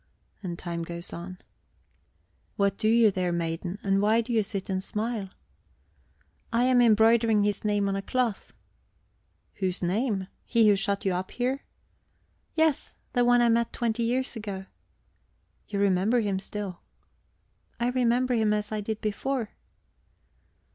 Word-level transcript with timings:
And 0.41 0.57
time 0.57 0.81
goes 0.81 1.13
on. 1.13 1.37
"What 2.55 2.75
do 2.79 2.87
you 2.87 3.11
there, 3.11 3.31
maiden? 3.31 3.77
And 3.83 4.01
why 4.01 4.21
do 4.21 4.33
you 4.33 4.41
sit 4.41 4.67
and 4.67 4.83
smile?" 4.83 5.29
"I 6.51 6.63
am 6.65 6.81
embroidering 6.81 7.43
his 7.43 7.63
name 7.63 7.87
on 7.87 7.95
a 7.95 8.01
cloth." 8.01 8.51
"Whose 9.57 9.83
name? 9.83 10.25
His 10.47 10.65
who 10.65 10.75
shut 10.75 11.05
you 11.05 11.13
up 11.13 11.29
here?" 11.29 11.65
"Yes, 12.55 12.95
the 13.13 13.23
one 13.23 13.41
I 13.41 13.49
met 13.49 13.73
twenty 13.73 14.01
years 14.01 14.35
ago." 14.35 14.65
"You 15.67 15.77
remember 15.77 16.19
him 16.21 16.39
still?" 16.39 16.79
"I 17.79 17.89
remember 17.89 18.33
him 18.33 18.53
as 18.53 18.71
I 18.71 18.81
did 18.81 19.01
before." 19.01 19.51